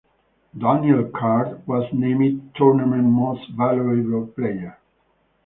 Daniel 0.57 1.09
Carte 1.11 1.59
was 1.67 1.87
named 1.93 2.49
Tournament 2.55 3.03
Most 3.03 3.47
Valuable 3.55 4.25
Player. 4.25 4.79